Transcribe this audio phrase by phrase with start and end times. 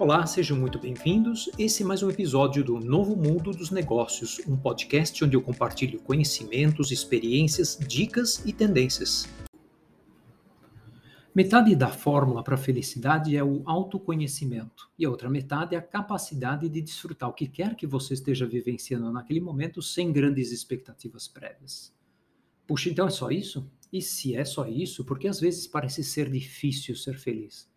[0.00, 1.50] Olá, sejam muito bem-vindos.
[1.58, 5.98] Esse é mais um episódio do Novo Mundo dos Negócios, um podcast onde eu compartilho
[5.98, 9.28] conhecimentos, experiências, dicas e tendências.
[11.34, 15.82] Metade da fórmula para a felicidade é o autoconhecimento, e a outra metade é a
[15.82, 21.26] capacidade de desfrutar o que quer que você esteja vivenciando naquele momento sem grandes expectativas
[21.26, 21.92] prévias.
[22.68, 23.68] Puxa, então é só isso?
[23.92, 27.68] E se é só isso, porque às vezes parece ser difícil ser feliz?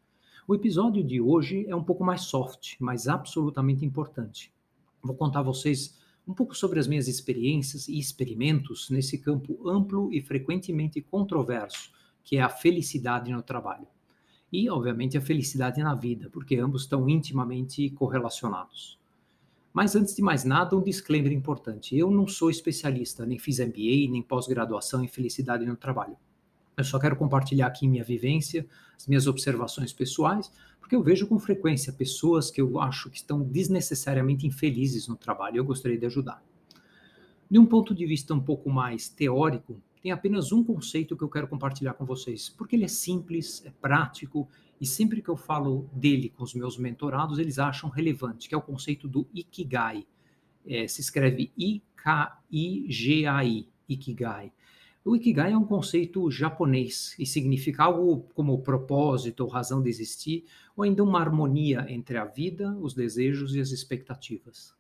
[0.51, 4.53] O episódio de hoje é um pouco mais soft, mas absolutamente importante.
[5.01, 5.97] Vou contar a vocês
[6.27, 11.89] um pouco sobre as minhas experiências e experimentos nesse campo amplo e frequentemente controverso,
[12.21, 13.87] que é a felicidade no trabalho.
[14.51, 18.99] E, obviamente, a felicidade na vida, porque ambos estão intimamente correlacionados.
[19.71, 24.11] Mas antes de mais nada, um disclaimer importante: eu não sou especialista, nem fiz MBA,
[24.11, 26.17] nem pós-graduação em felicidade no trabalho.
[26.81, 28.65] Eu só quero compartilhar aqui minha vivência,
[28.97, 33.41] as minhas observações pessoais, porque eu vejo com frequência pessoas que eu acho que estão
[33.41, 36.43] desnecessariamente infelizes no trabalho eu gostaria de ajudar.
[37.49, 41.29] De um ponto de vista um pouco mais teórico, tem apenas um conceito que eu
[41.29, 45.87] quero compartilhar com vocês, porque ele é simples, é prático e sempre que eu falo
[45.93, 50.07] dele com os meus mentorados, eles acham relevante, que é o conceito do Ikigai.
[50.65, 52.39] É, se escreve I-K-I-G-A-I,
[53.87, 54.51] Ikigai.
[55.03, 60.45] O Ikigai é um conceito japonês e significa algo como propósito ou razão de existir,
[60.77, 64.75] ou ainda uma harmonia entre a vida, os desejos e as expectativas.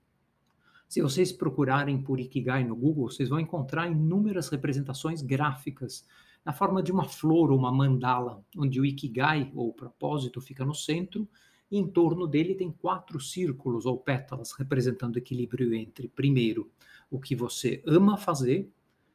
[0.87, 6.05] Se vocês procurarem por Ikigai no Google, vocês vão encontrar inúmeras representações gráficas
[6.45, 10.75] na forma de uma flor ou uma mandala, onde o Ikigai, ou propósito, fica no
[10.75, 11.27] centro,
[11.71, 16.69] e em torno dele tem quatro círculos ou pétalas representando o equilíbrio entre, primeiro,
[17.09, 18.69] o que você ama fazer,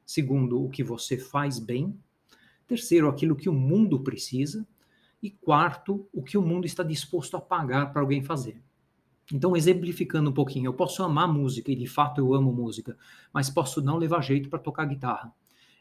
[0.07, 1.99] Segundo, o que você faz bem.
[2.67, 4.67] Terceiro, aquilo que o mundo precisa.
[5.21, 8.63] E quarto, o que o mundo está disposto a pagar para alguém fazer.
[9.33, 12.97] Então, exemplificando um pouquinho, eu posso amar música, e de fato eu amo música,
[13.33, 15.35] mas posso não levar jeito para tocar guitarra,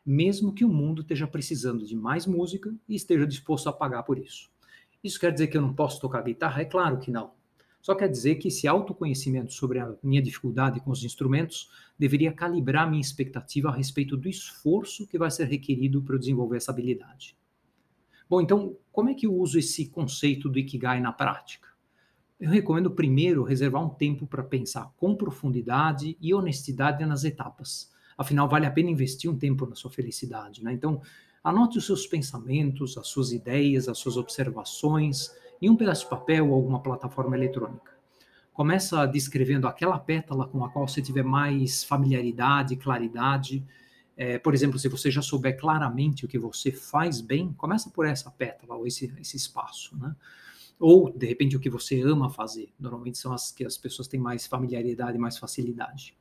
[0.03, 4.17] mesmo que o mundo esteja precisando de mais música e esteja disposto a pagar por
[4.17, 4.49] isso.
[5.03, 6.63] Isso quer dizer que eu não posso tocar guitarra?
[6.63, 7.33] É claro que não.
[7.85, 11.69] Só quer dizer que esse autoconhecimento sobre a minha dificuldade com os instrumentos
[11.99, 16.57] deveria calibrar minha expectativa a respeito do esforço que vai ser requerido para eu desenvolver
[16.57, 17.37] essa habilidade.
[18.27, 21.67] Bom, então, como é que eu uso esse conceito do Ikigai na prática?
[22.39, 27.93] Eu recomendo primeiro reservar um tempo para pensar com profundidade e honestidade nas etapas.
[28.17, 30.73] Afinal, vale a pena investir um tempo na sua felicidade, né?
[30.73, 31.03] Então,
[31.43, 35.29] anote os seus pensamentos, as suas ideias, as suas observações,
[35.61, 37.93] em um pedaço de papel ou alguma plataforma eletrônica.
[38.53, 43.65] Começa descrevendo aquela pétala com a qual você tiver mais familiaridade, claridade.
[44.15, 48.05] É, por exemplo, se você já souber claramente o que você faz bem, começa por
[48.05, 50.15] essa pétala ou esse, esse espaço, né?
[50.79, 52.73] Ou, de repente, o que você ama fazer.
[52.79, 56.17] Normalmente são as que as pessoas têm mais familiaridade, mais facilidade.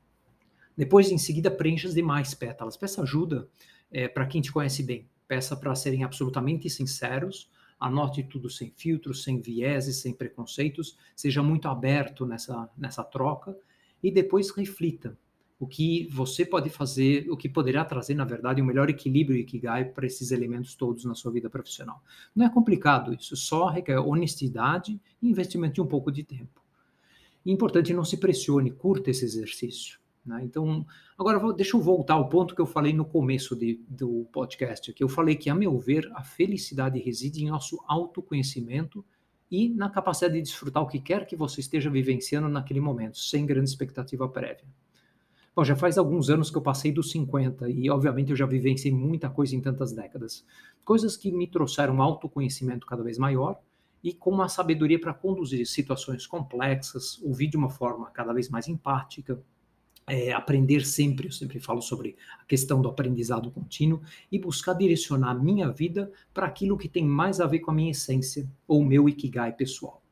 [0.76, 2.76] Depois, em seguida, preencha as demais pétalas.
[2.76, 3.48] Peça ajuda
[3.90, 5.08] é, para quem te conhece bem.
[5.26, 7.48] Peça para serem absolutamente sinceros
[7.84, 13.56] anote tudo sem filtros, sem vieses, sem preconceitos, seja muito aberto nessa, nessa troca
[14.02, 15.18] e depois reflita
[15.60, 19.84] o que você pode fazer, o que poderá trazer, na verdade, um melhor equilíbrio Ikigai
[19.84, 22.02] para esses elementos todos na sua vida profissional.
[22.34, 26.62] Não é complicado isso, só requer honestidade e investimento de um pouco de tempo.
[27.44, 29.98] E importante, não se pressione, curta esse exercício.
[30.24, 30.42] Né?
[30.44, 30.86] Então,
[31.18, 34.92] agora vou, deixa eu voltar ao ponto que eu falei no começo de, do podcast,
[34.92, 39.04] que eu falei que, a meu ver, a felicidade reside em nosso autoconhecimento
[39.50, 43.44] e na capacidade de desfrutar o que quer que você esteja vivenciando naquele momento, sem
[43.44, 44.64] grande expectativa prévia.
[45.54, 48.92] Bom, já faz alguns anos que eu passei dos 50 e, obviamente, eu já vivenciei
[48.92, 50.44] muita coisa em tantas décadas.
[50.84, 53.60] Coisas que me trouxeram autoconhecimento cada vez maior
[54.02, 58.66] e com uma sabedoria para conduzir situações complexas, ouvir de uma forma cada vez mais
[58.66, 59.40] empática,
[60.06, 65.30] é, aprender sempre, eu sempre falo sobre a questão do aprendizado contínuo e buscar direcionar
[65.30, 68.80] a minha vida para aquilo que tem mais a ver com a minha essência ou
[68.80, 70.02] o meu ikigai pessoal.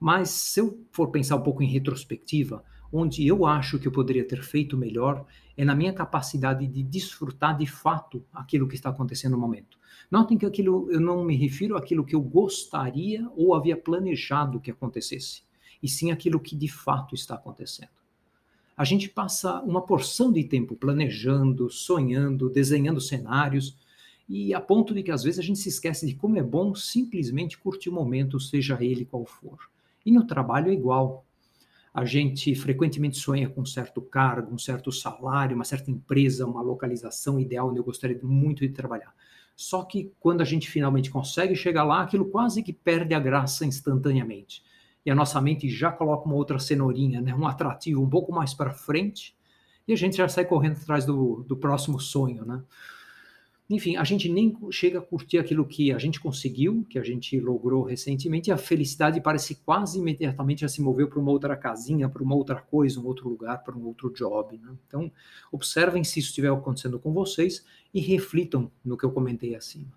[0.00, 4.26] Mas se eu for pensar um pouco em retrospectiva, onde eu acho que eu poderia
[4.26, 5.26] ter feito melhor
[5.56, 9.78] é na minha capacidade de desfrutar de fato aquilo que está acontecendo no momento.
[10.10, 14.70] Notem que aquilo eu não me refiro àquilo que eu gostaria ou havia planejado que
[14.70, 15.42] acontecesse,
[15.82, 17.95] e sim aquilo que de fato está acontecendo
[18.76, 23.76] a gente passa uma porção de tempo planejando, sonhando, desenhando cenários,
[24.28, 26.74] e a ponto de que às vezes a gente se esquece de como é bom
[26.74, 29.58] simplesmente curtir o momento, seja ele qual for.
[30.04, 31.24] E no trabalho é igual.
[31.94, 36.60] A gente frequentemente sonha com um certo cargo, um certo salário, uma certa empresa, uma
[36.60, 39.14] localização ideal onde eu gostaria muito de trabalhar.
[39.56, 43.64] Só que quando a gente finalmente consegue chegar lá, aquilo quase que perde a graça
[43.64, 44.62] instantaneamente.
[45.06, 48.52] E a nossa mente já coloca uma outra cenourinha, né, um atrativo um pouco mais
[48.52, 49.36] para frente,
[49.86, 52.60] e a gente já sai correndo atrás do, do próximo sonho, né?
[53.68, 57.38] Enfim, a gente nem chega a curtir aquilo que a gente conseguiu, que a gente
[57.40, 62.08] logrou recentemente, e a felicidade parece quase imediatamente já se moveu para uma outra casinha,
[62.08, 64.56] para uma outra coisa, um outro lugar, para um outro job.
[64.56, 64.72] Né?
[64.86, 65.10] Então,
[65.50, 69.92] observem se isso estiver acontecendo com vocês e reflitam no que eu comentei acima.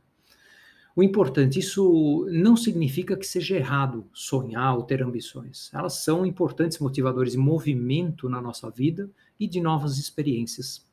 [0.96, 5.70] O importante, isso não significa que seja errado sonhar ou ter ambições.
[5.74, 9.10] Elas são importantes motivadores de movimento na nossa vida
[9.40, 10.90] e de novas experiências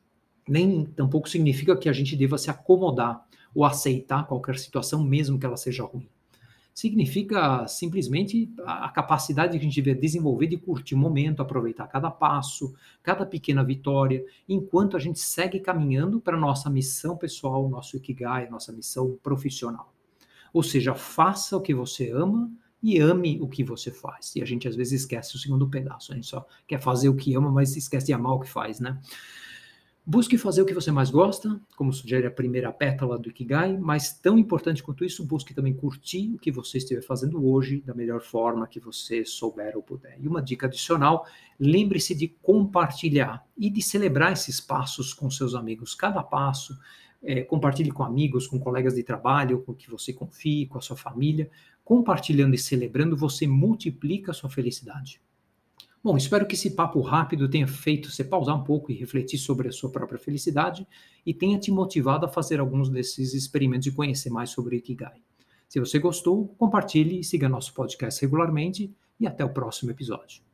[0.47, 5.45] nem tampouco significa que a gente deva se acomodar ou aceitar qualquer situação, mesmo que
[5.45, 6.07] ela seja ruim.
[6.77, 12.11] Significa simplesmente a capacidade que a gente deve desenvolver de curtir o momento, aproveitar cada
[12.11, 12.71] passo,
[13.01, 18.71] cada pequena vitória, enquanto a gente segue caminhando para nossa missão pessoal, nosso Ikigai, nossa
[18.71, 19.91] missão profissional.
[20.53, 22.47] Ou seja, faça o que você ama
[22.83, 24.35] e ame o que você faz.
[24.35, 27.15] E a gente às vezes esquece o segundo pedaço, a gente só quer fazer o
[27.15, 29.01] que ama, mas esquece de amar o que faz, né?
[30.09, 34.17] Busque fazer o que você mais gosta, como sugere a primeira pétala do Ikigai, mas
[34.17, 38.21] tão importante quanto isso, busque também curtir o que você estiver fazendo hoje da melhor
[38.21, 40.17] forma que você souber ou puder.
[40.17, 41.27] E uma dica adicional,
[41.59, 45.93] lembre-se de compartilhar e de celebrar esses passos com seus amigos.
[45.93, 46.79] Cada passo,
[47.21, 50.95] é, compartilhe com amigos, com colegas de trabalho, com que você confie, com a sua
[50.95, 51.51] família.
[51.83, 55.19] Compartilhando e celebrando, você multiplica a sua felicidade.
[56.07, 59.67] Bom, espero que esse papo rápido tenha feito você pausar um pouco e refletir sobre
[59.67, 60.87] a sua própria felicidade
[61.25, 65.21] e tenha te motivado a fazer alguns desses experimentos e conhecer mais sobre Ikigai.
[65.67, 68.89] Se você gostou, compartilhe e siga nosso podcast regularmente
[69.19, 70.46] e até o próximo episódio.